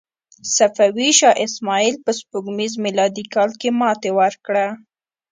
[0.55, 4.65] صفوي شاه اسماعیل په سپوږمیز میلادي کال کې ماتې ورکړه.